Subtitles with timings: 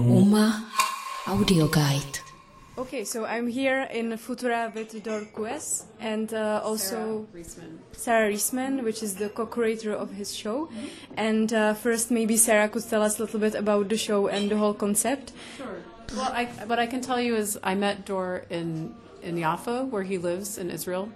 [0.00, 0.64] Uma
[1.26, 2.18] Audio Guide.
[2.76, 7.26] Okay, so I'm here in Futura with Dor Guez and uh, also
[7.92, 10.68] Sara Reisman, which is the co-curator of his show.
[11.16, 14.50] And uh, first, maybe Sarah could tell us a little bit about the show and
[14.50, 15.32] the whole concept.
[15.56, 15.82] Sure.
[16.12, 20.02] Well, I, what I can tell you is I met Dor in, in Yafa, where
[20.02, 21.08] he lives in Israel,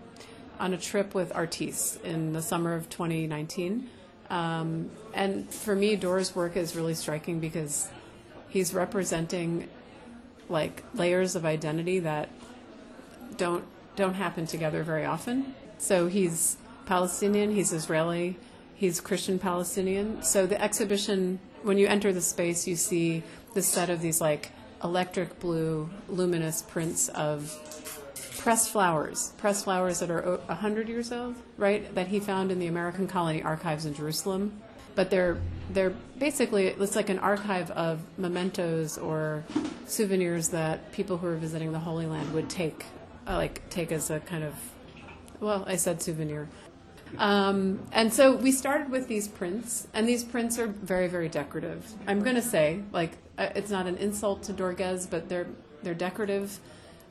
[0.61, 3.89] on a trip with Artis in the summer of 2019.
[4.31, 7.89] Um, and for me, Dor's work is really striking because
[8.49, 9.69] he's representing
[10.49, 12.29] like layers of identity that
[13.37, 13.65] don't
[13.97, 15.55] don't happen together very often.
[15.79, 18.37] So he's Palestinian, he's Israeli,
[18.75, 20.23] he's Christian Palestinian.
[20.23, 23.23] So the exhibition, when you enter the space, you see
[23.55, 24.53] this set of these like
[24.83, 27.53] electric blue, luminous prints of
[28.39, 31.95] pressed flowers, pressed flowers that are a hundred years old, right?
[31.95, 34.63] That he found in the American Colony Archives in Jerusalem.
[34.95, 35.39] But they're
[35.71, 39.45] they're basically it's like an archive of mementos or
[39.87, 42.85] souvenirs that people who are visiting the Holy Land would take,
[43.27, 44.55] uh, like take as a kind of,
[45.41, 46.49] well, I said souvenir.
[47.17, 51.91] Um, and so we started with these prints, and these prints are very, very decorative.
[52.07, 55.47] I'm going to say, like, uh, it's not an insult to Dor Guez, but they're
[55.83, 56.59] they're decorative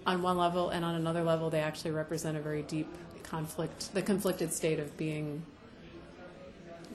[0.08, 2.88] on one level, and on another level, they actually represent a very deep
[3.24, 5.44] conflict, the conflicted state of being,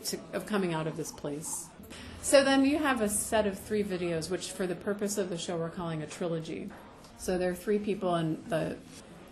[0.05, 1.67] to, of coming out of this place.
[2.23, 5.37] So then you have a set of three videos, which for the purpose of the
[5.37, 6.71] show we're calling a trilogy.
[7.19, 8.77] So there are three people, and the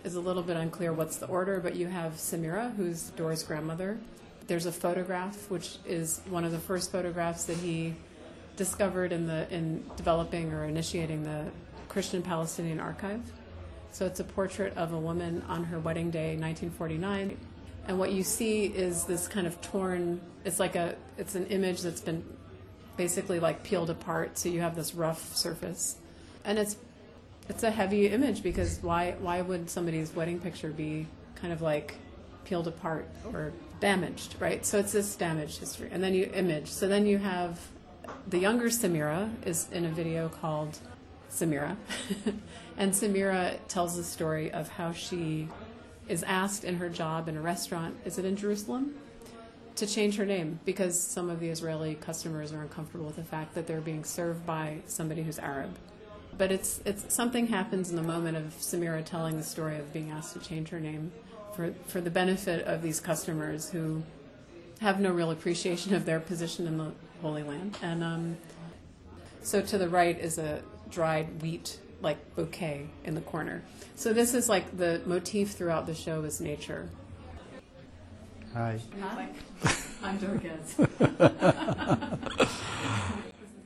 [0.03, 3.99] is a little bit unclear what's the order, but you have Samira, who's dora's grandmother.
[4.47, 7.95] There's a photograph, which is one of the first photographs that he
[8.57, 11.45] discovered in the in developing or initiating the
[11.87, 13.21] Christian Palestinian Archive.
[13.91, 17.37] So it's a portrait of a woman on her wedding day, 1949.
[17.87, 20.21] And what you see is this kind of torn.
[20.45, 20.95] It's like a.
[21.17, 22.23] It's an image that's been
[22.97, 25.95] basically like peeled apart, so you have this rough surface,
[26.45, 26.77] and it's
[27.49, 31.95] it's a heavy image because why why would somebody's wedding picture be kind of like
[32.45, 34.65] peeled apart or damaged, right?
[34.65, 36.67] So it's this damaged history, and then you image.
[36.67, 37.59] So then you have
[38.27, 40.77] the younger Samira is in a video called
[41.31, 41.75] Samira,
[42.77, 45.47] and Samira tells the story of how she
[46.07, 47.95] is asked in her job in a restaurant.
[48.05, 48.95] Is it in Jerusalem?
[49.75, 53.55] to change her name because some of the Israeli customers are uncomfortable with the fact
[53.55, 55.75] that they're being served by somebody who's Arab.
[56.37, 60.11] But it's it's something happens in the moment of Samira telling the story of being
[60.11, 61.11] asked to change her name
[61.55, 64.03] for for the benefit of these customers who
[64.79, 67.77] have no real appreciation of their position in the Holy Land.
[67.81, 68.37] And um,
[69.41, 73.63] so to the right is a dried wheat like bouquet in the corner.
[73.95, 76.89] So this is like the motif throughout the show is nature.
[78.53, 78.79] Hi.
[78.99, 79.29] Hi.
[80.03, 80.75] I'm Dor Guez.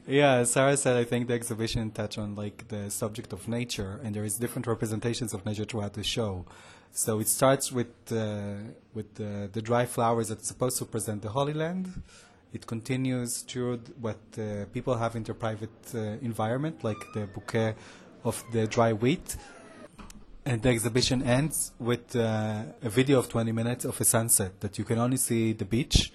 [0.07, 3.99] Yeah, as Sara said, I think the exhibition touched on like the subject of nature,
[4.03, 6.45] and there is different representations of nature throughout the show.
[6.91, 8.57] So it starts with uh,
[8.93, 12.03] with the, the dry flowers that's supposed to present the Holy Land.
[12.55, 15.99] It continues through what uh, people have in their private uh,
[16.29, 17.75] environment, like the bouquet
[18.23, 19.35] of the dry wheat.
[20.45, 24.77] And the exhibition ends with uh, a video of 20 minutes of a sunset that
[24.77, 26.13] you can only see the beach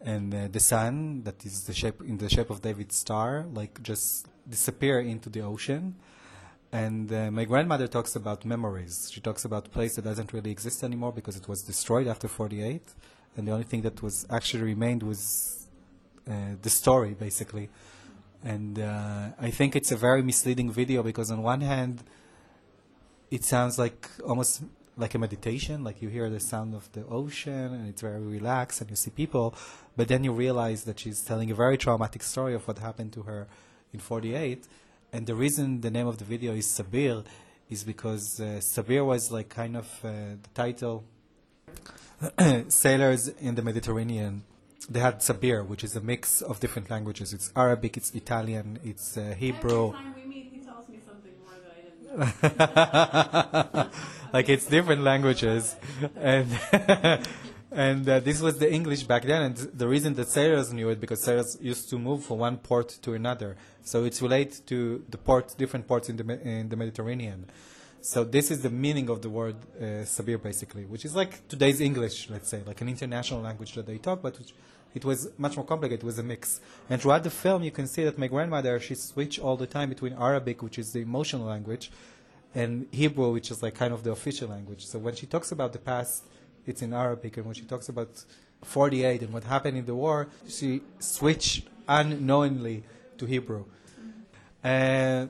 [0.00, 3.82] and uh, the sun that is the shape in the shape of David's star, like
[3.82, 5.96] just disappear into the ocean.
[6.70, 9.10] And uh, my grandmother talks about memories.
[9.12, 12.28] She talks about a place that doesn't really exist anymore because it was destroyed after
[12.28, 12.82] 48,
[13.36, 15.63] and the only thing that was actually remained was
[16.26, 17.68] the story, basically.
[18.44, 22.02] And uh, I think it's a very misleading video because on one hand,
[23.30, 24.62] it sounds like almost
[24.96, 28.80] like a meditation, like you hear the sound of the ocean and it's very relaxed
[28.80, 29.54] and you see people,
[29.96, 33.22] but then you realize that she's telling a very traumatic story of what happened to
[33.22, 33.48] her
[33.92, 34.68] in 48.
[35.12, 37.24] And the reason the name of the video is Sabir
[37.70, 41.04] is because uh, Sabir was like kind of uh, the title
[42.68, 44.44] sailors in the Mediterranean.
[44.88, 47.32] They had Sabir, which is a mix of different languages.
[47.32, 49.88] It's Arabic, it's Italian, it's uh, Hebrew.
[49.88, 51.74] Every time we meet, he tells me something more that
[52.14, 53.92] I didn't.
[54.32, 55.76] like it's different languages,
[56.16, 56.48] and
[57.72, 59.42] and uh, this was the English back then.
[59.42, 62.90] And the reason that sailors knew it because sailors used to move from one port
[63.02, 63.56] to another.
[63.82, 67.46] So it's related to the port, different ports in the in the Mediterranean.
[68.04, 71.80] So this is the meaning of the word uh, sabir, basically, which is like today's
[71.80, 74.38] English, let's say, like an international language that they talk, but
[74.94, 76.02] it was much more complicated.
[76.02, 76.60] It was a mix.
[76.90, 79.88] And throughout the film, you can see that my grandmother she switched all the time
[79.88, 81.90] between Arabic, which is the emotional language,
[82.54, 84.84] and Hebrew, which is like kind of the official language.
[84.84, 86.24] So when she talks about the past,
[86.66, 88.22] it's in Arabic, and when she talks about
[88.64, 92.82] 48 and what happened in the war, she switched unknowingly
[93.16, 93.64] to Hebrew.
[94.62, 95.28] Uh,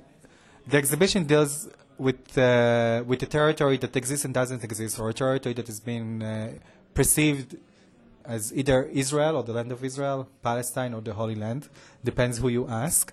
[0.67, 1.69] the exhibition deals
[1.99, 5.81] with uh, with a territory that exists and doesn't exist, or a territory that has
[5.81, 6.53] been uh,
[6.95, 7.57] perceived
[8.25, 11.69] as either Israel or the land of Israel, Palestine or the Holy Land,
[12.03, 13.13] depends who you ask.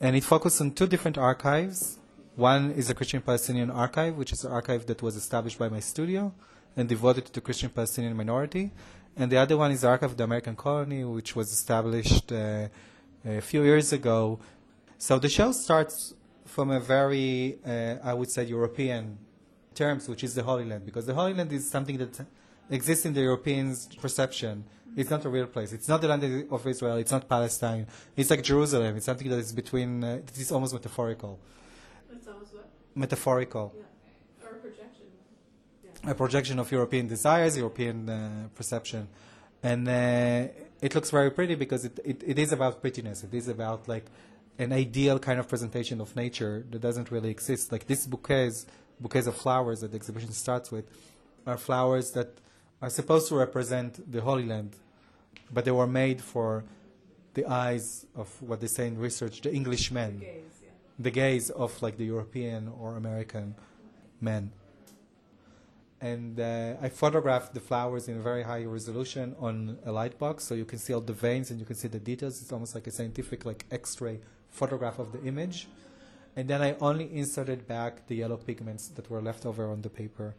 [0.00, 1.98] And it focuses on two different archives.
[2.36, 5.80] One is the Christian Palestinian Archive, which is an archive that was established by my
[5.80, 6.32] studio
[6.76, 8.72] and devoted to the Christian Palestinian minority.
[9.16, 12.68] And the other one is the Archive of the American Colony, which was established uh,
[13.24, 14.40] a few years ago.
[14.98, 16.14] So the show starts
[16.52, 19.18] from a very, uh, I would say, European
[19.74, 22.14] terms, which is the Holy Land, because the Holy Land is something that
[22.70, 24.64] exists in the Europeans' perception.
[24.94, 25.72] It's not a real place.
[25.72, 26.22] It's not the land
[26.56, 26.96] of Israel.
[26.96, 27.86] It's not Palestine.
[28.14, 28.96] It's like Jerusalem.
[28.96, 30.04] It's something that is between.
[30.04, 31.40] Uh, it is almost metaphorical.
[32.14, 32.68] It's almost what?
[32.94, 33.72] Metaphorical.
[33.74, 34.46] Yeah.
[34.46, 35.06] Or a projection.
[36.04, 39.08] A projection of European desires, European uh, perception,
[39.62, 43.24] and uh, it looks very pretty because it, it, it is about prettiness.
[43.24, 44.06] It is about like
[44.58, 47.72] an ideal kind of presentation of nature that doesn't really exist.
[47.72, 48.66] Like these bouquets,
[49.00, 50.84] bouquets of flowers that the exhibition starts with,
[51.46, 52.38] are flowers that
[52.80, 54.76] are supposed to represent the Holy Land,
[55.52, 56.64] but they were made for
[57.34, 60.68] the eyes of what they say in research, the Englishmen, Gaze, yeah.
[60.98, 63.54] the gaze of like the European or American
[64.20, 64.52] men.
[66.02, 70.56] And uh, I photographed the flowers in very high resolution on a light box, so
[70.56, 72.42] you can see all the veins and you can see the details.
[72.42, 74.18] It's almost like a scientific, like X-ray
[74.50, 75.68] photograph of the image.
[76.34, 79.90] And then I only inserted back the yellow pigments that were left over on the
[79.90, 80.34] paper.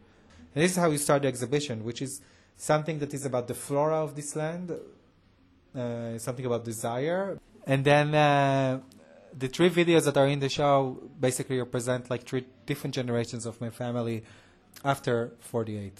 [0.54, 2.20] And this is how you start the exhibition, which is
[2.58, 4.70] something that is about the flora of this land,
[5.74, 7.38] uh, something about desire.
[7.66, 8.80] And then uh,
[9.36, 13.58] the three videos that are in the show basically represent like three different generations of
[13.62, 14.24] my family
[14.84, 15.92] after 48,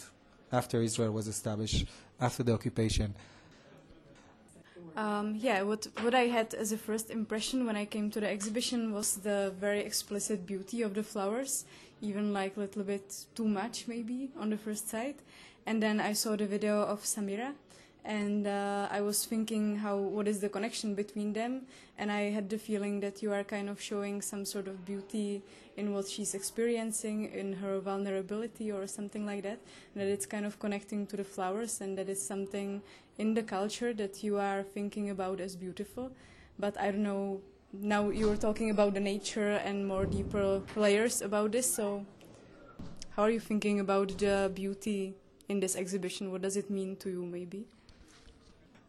[0.53, 1.87] after Israel was established,
[2.21, 3.15] after the occupation.
[4.97, 8.29] Um, yeah, what what I had as a first impression when I came to the
[8.29, 11.65] exhibition was the very explicit beauty of the flowers,
[12.01, 15.19] even like a little bit too much maybe on the first sight.
[15.67, 17.55] And then I saw the video of Samira,
[18.05, 21.63] and uh, I was thinking how what is the connection between them,
[21.97, 25.43] and I had the feeling that you are kind of showing some sort of beauty
[25.79, 29.59] in what she's experiencing, in her vulnerability or something like that,
[29.97, 32.83] that it's kind of connecting to the flowers, and that it's something
[33.17, 36.13] in the culture that you are thinking about as beautiful.
[36.59, 37.41] But I don't know.
[37.73, 41.73] Now you were talking about the nature and more deeper layers about this.
[41.75, 42.05] So,
[43.17, 45.15] how are you thinking about the beauty
[45.49, 46.31] in this exhibition?
[46.31, 47.67] What does it mean to you, maybe?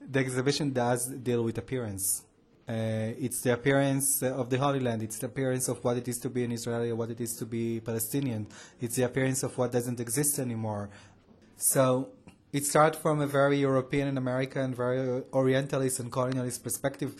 [0.10, 2.24] The exhibition does deal with appearance.
[2.68, 5.04] Uh, it's the appearance of the Holy Land.
[5.04, 7.46] It's the appearance of what it is to be an Israeli, what it is to
[7.46, 8.48] be Palestinian.
[8.82, 10.90] It's the appearance of what doesn't exist anymore.
[11.58, 12.10] So
[12.52, 17.16] it starts from a very European and American, very Orientalist and colonialist perspective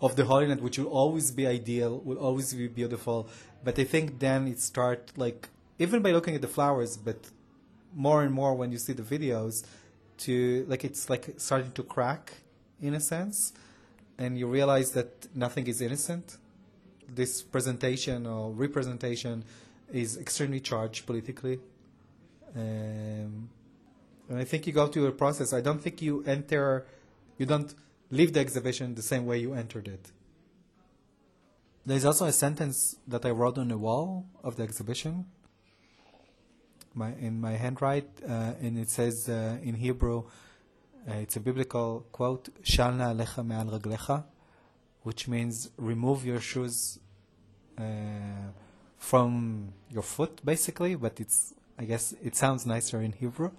[0.00, 3.28] of the Holy Land, which will always be ideal, will always be beautiful.
[3.64, 5.48] But I think then it starts like
[5.78, 7.30] even by looking at the flowers, but
[7.94, 9.64] more and more when you see the videos,
[10.18, 12.32] to like it's like starting to crack
[12.80, 13.52] in a sense,
[14.18, 16.36] and you realize that nothing is innocent.
[17.08, 19.44] This presentation or representation
[19.92, 21.60] is extremely charged politically.
[22.56, 23.48] Um,
[24.28, 25.52] and I think you go through a process.
[25.52, 26.86] I don't think you enter,
[27.38, 27.72] you don't
[28.10, 30.10] leave the exhibition the same way you entered it.
[31.84, 35.26] There's also a sentence that I wrote on the wall of the exhibition,
[36.96, 40.24] my, in my handwrite, uh, and it says uh, in Hebrew,
[41.08, 44.24] uh, it's a biblical quote, "Shalna alecha me'al raglecha,"
[45.02, 46.98] which means remove your shoes
[48.98, 50.94] from your foot, basically.
[50.94, 53.50] But it's, I guess, it sounds nicer in Hebrew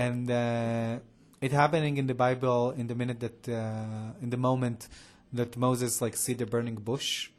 [0.00, 0.98] and uh,
[1.40, 4.88] it happening in the Bible in the minute that uh, in the moment
[5.32, 7.30] that Moses like see the burning bush,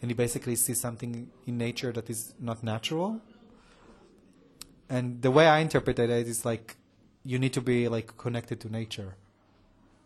[0.00, 3.20] and he basically sees something in nature that is not natural.
[4.92, 6.76] And the way I interpreted it is like
[7.24, 9.14] you need to be like connected to nature,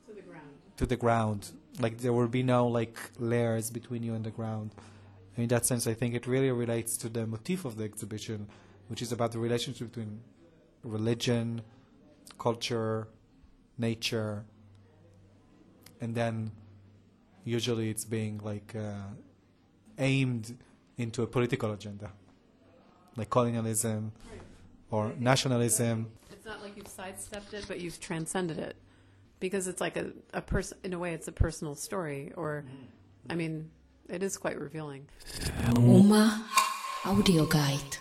[0.07, 0.51] To the ground.
[0.77, 1.51] to the ground.
[1.81, 4.71] Like there will be no like layers between you and the ground.
[5.35, 8.47] And in that sense, I think it really relates to the motif of the exhibition,
[8.87, 10.21] which is about the relationship between
[10.85, 11.63] religion,
[12.39, 13.09] culture,
[13.79, 14.45] nature,
[16.01, 16.53] and then
[17.45, 19.09] usually it's being like uh,
[19.99, 20.57] aimed
[20.97, 22.13] into a political agenda,
[23.17, 24.13] like colonialism
[24.91, 26.11] or nationalism.
[26.31, 28.77] It's not like you've sidestepped it, but you've transcended it.
[29.39, 32.33] Because it's like a, a person, in a way, it's a personal story.
[32.37, 32.65] Or,
[33.29, 33.71] I mean,
[34.09, 35.09] it is quite revealing.
[35.77, 36.47] Uma
[37.05, 37.99] Audio Guide.